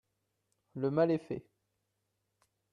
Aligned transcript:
Le 0.73 0.89
mal 0.89 1.11
est 1.11 1.19
fait 1.19 1.45